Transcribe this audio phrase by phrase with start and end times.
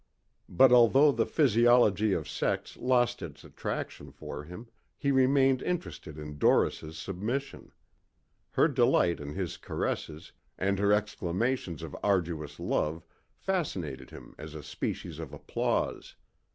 [0.49, 6.39] But although the physiology of sex lost its attraction for him, he remained interested in
[6.39, 7.71] Doris' submission.
[8.53, 14.63] Her delight in his caresses and her exclamations of arduous love fascinated him as a
[14.63, 16.15] species of applause.